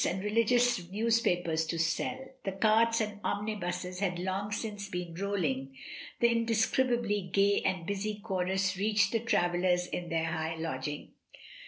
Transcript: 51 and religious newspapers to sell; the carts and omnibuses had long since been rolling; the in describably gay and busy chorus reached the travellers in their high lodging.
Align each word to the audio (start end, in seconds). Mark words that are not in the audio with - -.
51 0.01 0.15
and 0.17 0.25
religious 0.25 0.91
newspapers 0.91 1.63
to 1.67 1.77
sell; 1.77 2.25
the 2.43 2.53
carts 2.53 3.01
and 3.01 3.19
omnibuses 3.23 3.99
had 3.99 4.17
long 4.17 4.51
since 4.51 4.89
been 4.89 5.13
rolling; 5.13 5.77
the 6.21 6.27
in 6.31 6.43
describably 6.47 7.31
gay 7.31 7.61
and 7.63 7.85
busy 7.85 8.15
chorus 8.19 8.75
reached 8.75 9.11
the 9.11 9.19
travellers 9.19 9.85
in 9.85 10.09
their 10.09 10.25
high 10.25 10.55
lodging. 10.55 11.11